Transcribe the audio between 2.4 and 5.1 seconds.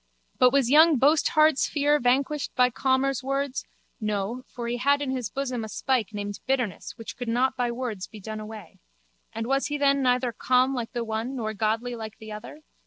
by Calmer's words? No, for he had